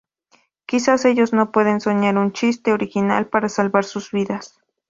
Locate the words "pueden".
1.51-1.79